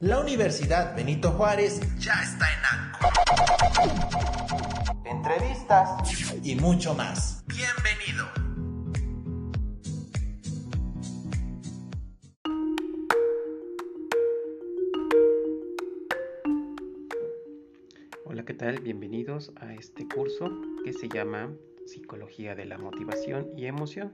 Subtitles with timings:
[0.00, 3.08] La Universidad Benito Juárez ya está en ANCO.
[5.06, 5.88] Entrevistas
[6.44, 7.42] y mucho más.
[7.46, 8.26] Bienvenido.
[18.26, 18.80] Hola, ¿qué tal?
[18.82, 20.50] Bienvenidos a este curso
[20.84, 21.54] que se llama
[21.86, 24.12] Psicología de la Motivación y Emoción.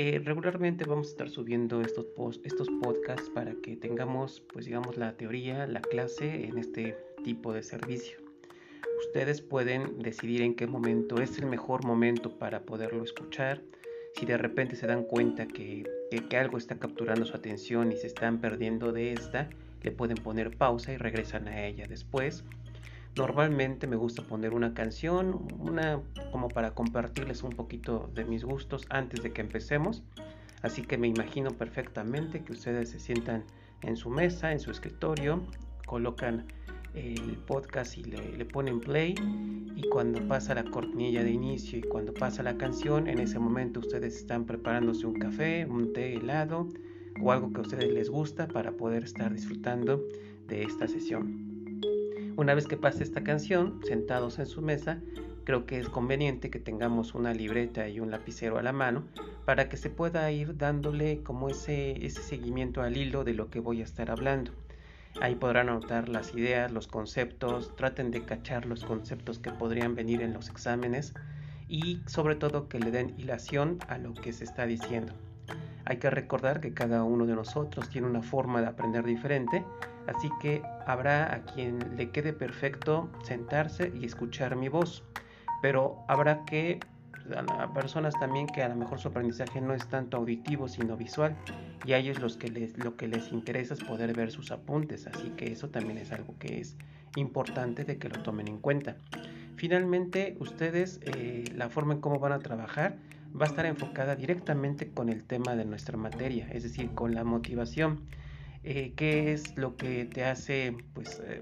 [0.00, 2.06] Eh, regularmente vamos a estar subiendo estos,
[2.44, 7.64] estos podcasts para que tengamos, pues digamos, la teoría, la clase en este tipo de
[7.64, 8.16] servicio.
[9.00, 13.60] Ustedes pueden decidir en qué momento es el mejor momento para poderlo escuchar.
[14.14, 15.82] Si de repente se dan cuenta que,
[16.30, 19.50] que algo está capturando su atención y se están perdiendo de esta,
[19.82, 22.44] le pueden poner pausa y regresan a ella después
[23.18, 26.00] Normalmente me gusta poner una canción, una
[26.30, 30.04] como para compartirles un poquito de mis gustos antes de que empecemos.
[30.62, 33.42] Así que me imagino perfectamente que ustedes se sientan
[33.82, 35.42] en su mesa, en su escritorio,
[35.84, 36.46] colocan
[36.94, 39.16] el podcast y le, ponen play
[39.74, 43.80] y cuando pasa la cortinilla de inicio y cuando pasa la canción, en ese momento
[43.80, 46.68] ustedes están preparándose un café, un té helado
[47.20, 50.04] o algo que a ustedes les gusta para poder estar disfrutando
[50.46, 51.47] de esta sesión.
[52.38, 55.00] Una vez que pase esta canción, sentados en su mesa,
[55.42, 59.02] creo que es conveniente que tengamos una libreta y un lapicero a la mano
[59.44, 63.58] para que se pueda ir dándole como ese, ese seguimiento al hilo de lo que
[63.58, 64.52] voy a estar hablando.
[65.20, 70.22] Ahí podrán anotar las ideas, los conceptos, traten de cachar los conceptos que podrían venir
[70.22, 71.14] en los exámenes
[71.68, 75.12] y sobre todo que le den hilación a lo que se está diciendo.
[75.88, 79.64] Hay que recordar que cada uno de nosotros tiene una forma de aprender diferente
[80.08, 85.04] Así que habrá a quien le quede perfecto sentarse y escuchar mi voz,
[85.60, 86.80] pero habrá que
[87.36, 91.36] a personas también que a lo mejor su aprendizaje no es tanto auditivo sino visual
[91.84, 95.06] y a ellos los que les, lo que les interesa es poder ver sus apuntes,
[95.06, 96.74] así que eso también es algo que es
[97.16, 98.96] importante de que lo tomen en cuenta.
[99.56, 102.96] Finalmente, ustedes, eh, la forma en cómo van a trabajar
[103.34, 107.24] va a estar enfocada directamente con el tema de nuestra materia, es decir, con la
[107.24, 108.00] motivación.
[108.64, 111.40] Eh, qué es lo que te hace, pues, eh,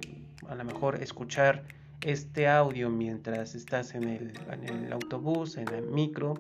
[0.49, 1.65] a lo mejor escuchar
[2.03, 6.35] este audio mientras estás en el, autobús, en el micro.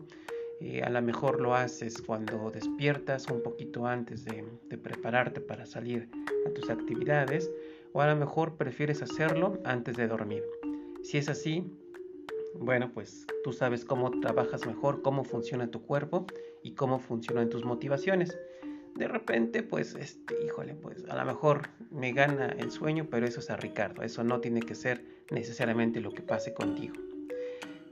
[0.60, 5.66] Eh, a lo mejor lo haces cuando despiertas un poquito antes de, de, prepararte para
[5.66, 6.08] salir
[6.46, 7.50] a tus actividades
[7.92, 10.42] o a lo mejor prefieres hacerlo antes de dormir.
[11.02, 11.70] Si es así,
[12.58, 16.26] bueno, pues tú sabes cómo trabajas mejor, cómo funciona tu cuerpo
[16.62, 18.36] y cómo funcionan tus motivaciones
[18.96, 23.40] de repente, pues, este, híjole, pues a lo mejor me gana el sueño, pero eso
[23.40, 26.94] es a Ricardo, eso no tiene que ser necesariamente lo que pase contigo.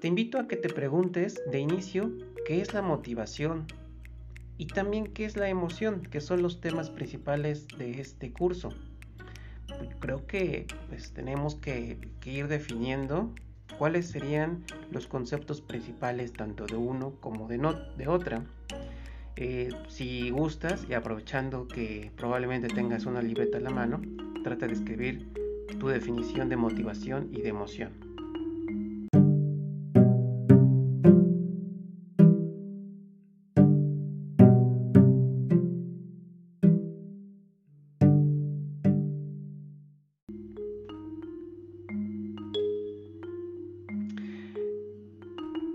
[0.01, 2.11] Te invito a que te preguntes de inicio
[2.47, 3.67] qué es la motivación
[4.57, 8.71] y también qué es la emoción, que son los temas principales de este curso.
[10.01, 13.35] Creo que pues, tenemos que, ir definiendo
[13.79, 18.45] cuáles serían los conceptos principales tanto de uno como de, otra
[19.37, 24.01] eh, si gustas y aprovechando que probablemente tengas una libreta en la mano,
[24.45, 25.29] trata de escribir
[25.81, 28.14] tu definición de motivación y de emoción.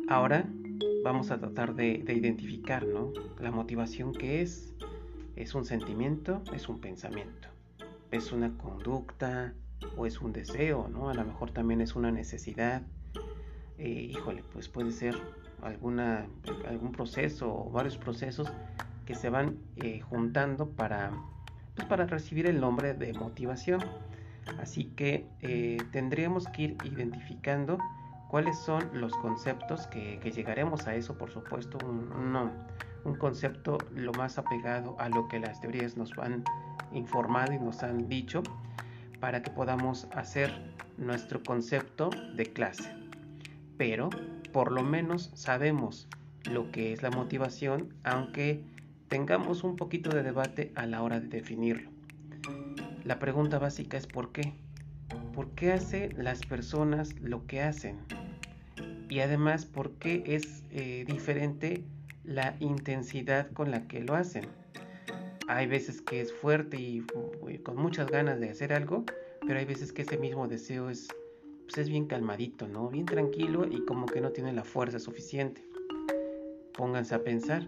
[0.10, 0.44] Ahora
[1.04, 3.14] vamos a tratar de, identificar, ¿no?
[3.40, 4.74] La motivación que es,
[5.36, 7.48] es un sentimiento, es un pensamiento,
[8.10, 9.54] es una conducta
[9.98, 11.12] o es un deseo, ¿no?
[11.12, 12.82] A lo mejor también es una necesidad.
[13.78, 15.16] Eh, híjole, pues puede ser
[15.62, 16.26] alguna,
[16.68, 18.52] algún proceso o varios procesos
[19.06, 21.12] que se van eh, juntando para,
[21.76, 23.80] pues para recibir el nombre de motivación.
[24.60, 27.78] Así que eh, tendríamos que ir identificando
[28.30, 32.52] cuáles son los conceptos que, llegaremos a eso, por supuesto, un,
[33.04, 36.44] un, concepto lo más apegado a lo que las teorías nos han
[36.94, 38.44] informado y nos han dicho
[39.20, 40.52] para que podamos hacer
[40.98, 42.94] nuestro concepto de clase.
[43.78, 44.10] Pero
[44.54, 46.08] por lo menos sabemos
[46.50, 48.64] lo que es la motivación, aunque
[49.08, 51.90] tengamos un poquito de debate a la hora de definirlo.
[53.04, 54.54] La pregunta básica es ¿por qué?
[55.34, 57.98] ¿Por qué hacen las personas lo que hacen?
[59.10, 61.84] Y además por qué es eh, diferente
[62.24, 64.46] la intensidad con la que lo hacen.
[65.48, 67.02] Hay veces que es fuerte y,
[67.64, 69.04] con muchas ganas de hacer algo,
[69.46, 71.08] pero hay veces que ese mismo deseo es,
[71.64, 72.88] pues es bien calmadito, ¿no?
[72.90, 75.64] Bien tranquilo y como que no tiene la fuerza suficiente.
[76.74, 77.68] Pónganse a pensar,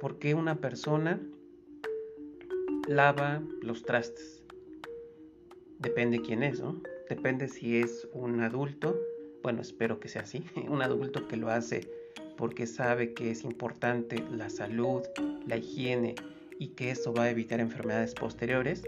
[0.00, 1.18] ¿por qué una persona
[2.86, 4.44] lava los trastes?
[5.84, 6.80] depende quién es, ¿no?
[7.08, 8.98] Depende si es un adulto,
[9.44, 11.82] bueno, espero que sea así, un adulto que lo hace
[12.38, 15.02] porque sabe que es importante la salud,
[15.46, 16.14] la higiene
[16.58, 18.82] y que eso va a evitar enfermedades posteriores,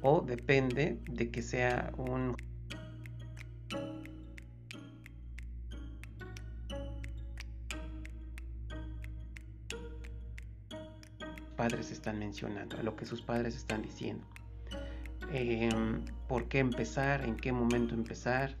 [0.00, 2.36] o depende de que sea un
[11.56, 14.24] padres están mencionando, lo que sus padres están diciendo.
[15.32, 17.24] Em, ¿Por qué empezar?
[17.24, 18.56] ¿En qué momento empezar?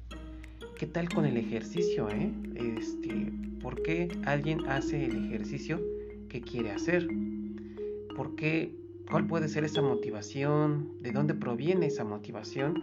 [0.78, 2.08] ¿Qué tal con el ejercicio?
[2.08, 2.30] Eh?
[2.54, 5.80] Este, ¿Por qué alguien hace el ejercicio
[6.28, 7.08] que quiere hacer?
[8.14, 8.76] ¿Por qué?
[9.10, 11.02] ¿Cuál puede ser esa motivación?
[11.02, 12.80] ¿De dónde proviene esa motivación?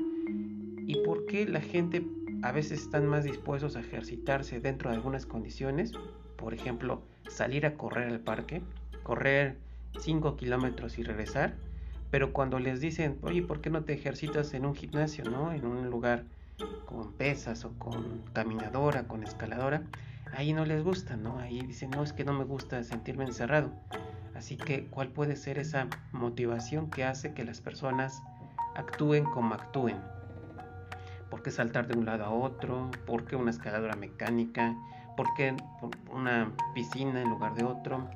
[0.85, 2.05] ¿Y por qué la gente
[2.41, 5.93] a veces están más dispuestos a ejercitarse dentro de algunas condiciones?
[6.35, 8.61] Por ejemplo, salir a correr al parque,
[9.03, 9.55] correr
[10.01, 11.55] 5 kilómetros y regresar,
[12.11, 15.53] pero cuando les dicen, oye, ¿por qué no te ejercitas en un gimnasio, no?
[15.53, 16.25] En un lugar
[16.85, 19.83] con pesas o con caminadora, con escaladora,
[20.33, 21.39] ahí no les gusta, ¿no?
[21.39, 23.71] Ahí dicen, no, es que no me gusta sentirme encerrado.
[24.33, 28.21] Así que, ¿cuál puede ser esa motivación que hace que las personas
[28.75, 29.97] actúen como actúen?
[31.29, 32.91] ¿Por qué saltar de un lado a otro?
[33.05, 34.75] ¿Por qué una escaladora mecánica?
[35.17, 35.55] ¿Por qué
[36.11, 38.09] una piscina en lugar de otro?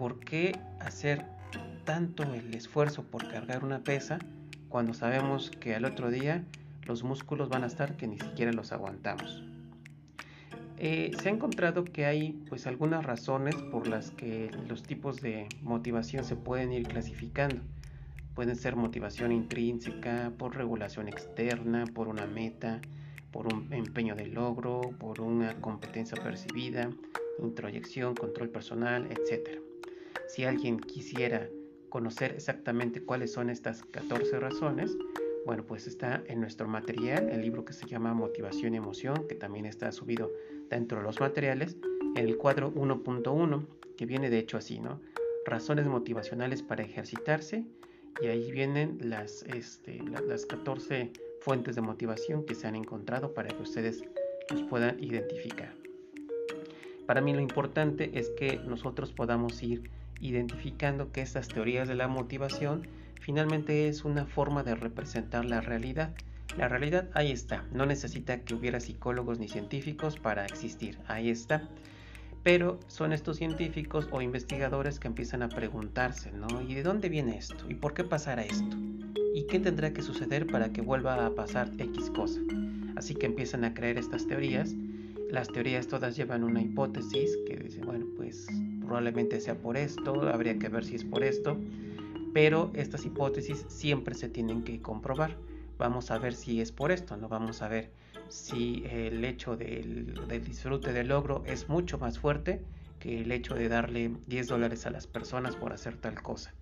[0.00, 1.26] ¿por qué hacer
[1.84, 4.18] tanto el esfuerzo por cargar una pesa
[4.70, 6.42] cuando sabemos que al otro día
[6.90, 9.44] los músculos van a estar que ni siquiera los aguantamos?
[10.76, 15.46] Eh, se ha encontrado que hay pues algunas razones por las que los tipos de
[15.62, 17.62] motivación se pueden ir clasificando.
[18.34, 22.80] Pueden ser motivación intrínseca, por regulación externa, por una meta,
[23.30, 26.90] por un empeño de logro, por una competencia percibida,
[27.40, 29.60] introyección, control personal, etc.
[30.26, 31.46] Si alguien quisiera
[31.88, 34.96] conocer exactamente cuáles son estas 14 razones,
[35.46, 39.34] bueno, pues está en nuestro material, el libro que se llama Motivación y Emoción, que
[39.34, 40.30] también está subido
[40.68, 41.76] dentro de los materiales,
[42.16, 43.66] en el cuadro 1.1,
[43.96, 45.00] que viene de hecho así, ¿no?
[45.46, 47.64] Razones motivacionales para ejercitarse,
[48.20, 53.48] y ahí vienen las, este, las 14 fuentes de motivación que se han encontrado para
[53.48, 54.04] que ustedes
[54.50, 55.74] los puedan identificar.
[57.06, 59.90] Para mí lo importante es que nosotros podamos ir
[60.20, 62.86] identificando que estas teorías de la motivación
[63.20, 66.14] finalmente es una forma de representar la realidad.
[66.56, 71.68] La realidad ahí está, no necesita que hubiera psicólogos ni científicos para existir, ahí está.
[72.42, 76.48] Pero son estos científicos o investigadores que empiezan a preguntarse, ¿no?
[76.62, 77.66] ¿Y de dónde viene esto?
[77.68, 78.76] ¿Y por qué pasará esto?
[79.34, 82.40] ¿Y qué tendrá que suceder para que vuelva a pasar X cosa?
[82.96, 84.74] Así que empiezan a creer estas teorías.
[85.30, 88.46] Las teorías todas llevan una hipótesis que dice, bueno, pues
[88.80, 91.56] probablemente sea por esto, habría que ver si es por esto,
[92.32, 95.36] pero estas hipótesis siempre se tienen que comprobar.
[95.78, 97.90] Vamos a ver si es por esto, no vamos a ver
[98.28, 102.62] si el hecho del, disfrute del logro es mucho más fuerte
[102.98, 106.52] que el hecho de darle 10 dólares a las personas por hacer tal cosa.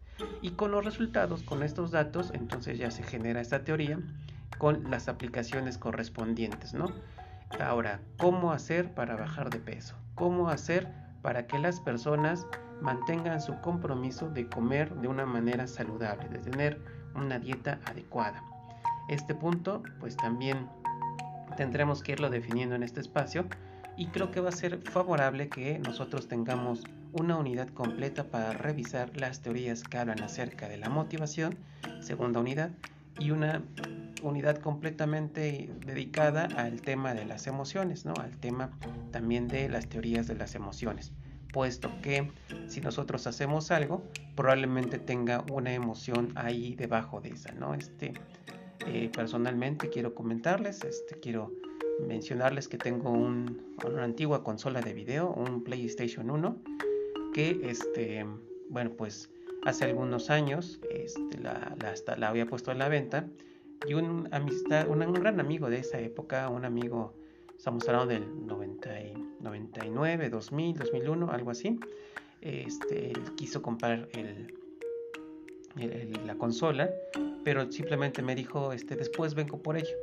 [0.41, 4.00] Y con los resultados, con estos datos, entonces ya se genera esta teoría
[4.56, 6.93] con las aplicaciones correspondientes, ¿no?
[7.61, 9.97] Ahora, ¿cómo hacer para bajar de peso?
[10.15, 10.88] ¿Cómo hacer
[11.23, 12.47] para que las personas
[12.81, 16.81] mantengan su compromiso de comer de una manera saludable, de tener
[17.15, 18.43] una dieta adecuada.
[19.09, 20.69] Este punto pues también
[21.56, 23.46] tendremos que irlo definiendo en este espacio
[23.96, 29.17] y creo que va a ser favorable que nosotros tengamos una unidad completa para revisar
[29.17, 31.56] las teorías que hablan acerca de la motivación,
[32.01, 32.70] segunda unidad,
[33.19, 33.63] y una
[34.22, 38.15] unidad completamente dedicada al tema de las emociones, ¿no?
[38.20, 38.70] al tema
[39.10, 41.13] también de las teorías de las emociones,
[41.53, 42.31] puesto que
[42.67, 44.03] si nosotros hacemos algo,
[44.34, 47.75] probablemente tenga una emoción ahí debajo de esa, ¿no?
[47.75, 48.13] Este,
[48.87, 51.53] eh, personalmente quiero comentarles, este, quiero
[52.06, 56.63] mencionarles que tengo un, una antigua consola de video, un PlayStation 1,
[57.34, 58.25] que este,
[58.70, 59.31] bueno, pues
[59.65, 61.77] hace algunos años este, la,
[62.17, 63.29] la había puesto en la venta
[63.87, 67.15] y un, amistad, un, gran amigo de esa época, un amigo,
[67.56, 68.91] estamos hablando del 90
[69.41, 71.79] 99, 2000, 2001, algo así,
[72.41, 74.55] este, quiso comprar el,
[76.27, 76.91] la consola,
[77.44, 79.97] pero simplemente me dijo, este, después vengo por ello.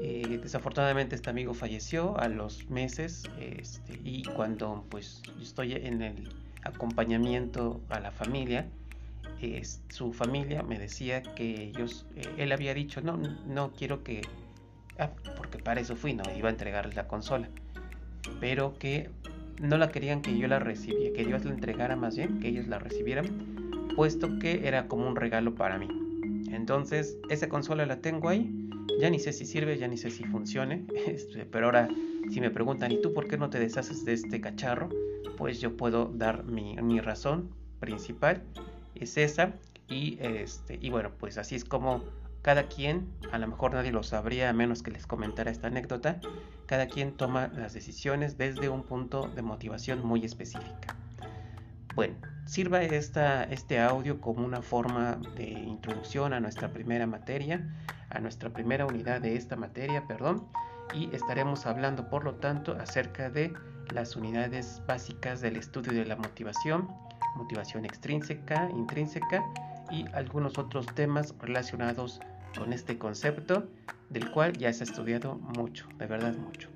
[0.00, 6.28] Eh, desafortunadamente este amigo falleció a los meses este, y cuando pues estoy en el
[6.62, 8.70] acompañamiento a la familia,
[9.88, 14.22] su familia me decía que ellos, eh, él había dicho, no, no quiero que,
[14.98, 17.48] ah, porque para eso fui, no, iba a entregarles la consola,
[18.40, 19.10] pero que
[19.60, 22.66] no la querían que yo la recibiera, que Dios la entregara más bien, que ellos
[22.68, 23.26] la recibieran,
[23.96, 25.88] puesto que era como un regalo para mí.
[26.52, 28.50] Entonces, esa consola la tengo ahí.
[29.00, 30.84] Ya ni sé si sirve, ya ni sé si funcione.
[31.06, 31.88] Este, pero ahora,
[32.30, 34.88] si me preguntan, ¿y tú por qué no te deshaces de este cacharro?
[35.36, 38.42] Pues yo puedo dar mi, mi razón principal.
[39.00, 39.54] Es esa.
[39.88, 42.04] Y, este, y bueno, pues así es como
[42.42, 46.20] cada quien, a lo mejor nadie lo sabría a menos que les comentara esta anécdota,
[46.66, 50.96] cada quien toma las decisiones desde un punto de motivación muy específica.
[51.94, 52.14] Bueno,
[52.46, 57.74] sirva esta, este audio como una forma de introducción a nuestra primera materia,
[58.10, 60.46] a nuestra primera unidad de esta materia, perdón,
[60.94, 63.52] y estaremos hablando por lo tanto acerca de
[63.92, 66.88] las unidades básicas del estudio de la motivación,
[67.36, 69.44] motivación extrínseca, intrínseca
[69.90, 72.20] y algunos otros temas relacionados
[72.56, 73.68] con este concepto
[74.10, 76.68] del cual ya se ha estudiado mucho, de verdad mucho.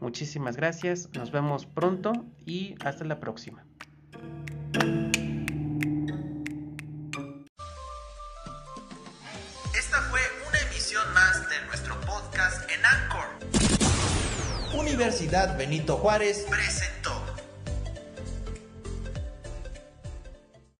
[0.00, 2.12] Muchísimas gracias, nos vemos pronto
[2.46, 3.64] y hasta la próxima.
[9.74, 13.38] Esta fue una emisión más de nuestro podcast en Anchor.
[14.78, 16.97] Universidad Benito Juárez presentó.